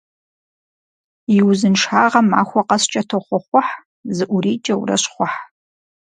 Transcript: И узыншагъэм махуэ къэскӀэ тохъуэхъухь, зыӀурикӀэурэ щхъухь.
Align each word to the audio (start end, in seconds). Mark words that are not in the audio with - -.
И 1.37 1.39
узыншагъэм 1.47 2.27
махуэ 2.31 2.61
къэскӀэ 2.67 3.01
тохъуэхъухь, 3.09 3.71
зыӀурикӀэурэ 4.15 4.95
щхъухь. 5.01 5.37